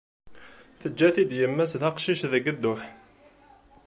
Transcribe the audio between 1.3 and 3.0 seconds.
yemma-s d aqcic deg dduḥ.